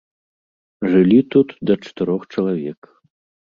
[0.93, 2.79] Жылі тут да чатырох чалавек.